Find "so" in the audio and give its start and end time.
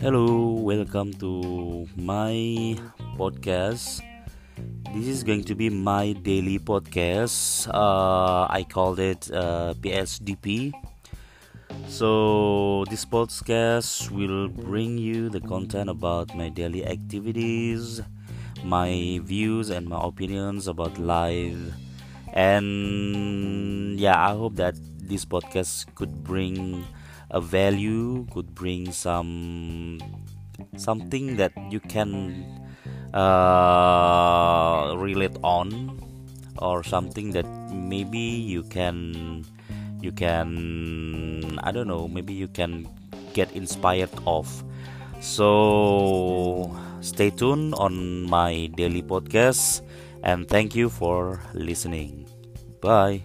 11.84-12.86, 45.20-46.74